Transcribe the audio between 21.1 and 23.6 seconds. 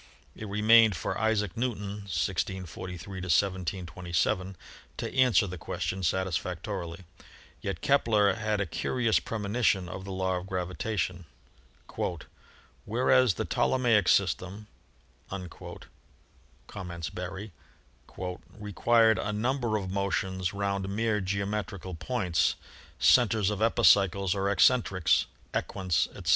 geometrical points, centers